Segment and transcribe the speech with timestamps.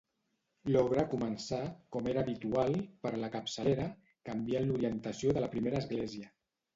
[0.75, 1.57] L'obra començà,
[1.95, 3.85] com era habitual, per la capçalera,
[4.31, 6.31] canviant l'orientació de la primera església.